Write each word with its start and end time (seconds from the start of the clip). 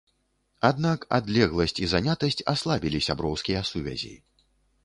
Аднак 0.69 1.05
адлегласць 1.17 1.77
і 1.87 1.89
занятасць 1.93 2.41
аслабілі 2.55 3.05
сяброўскія 3.09 3.61
сувязі. 3.75 4.15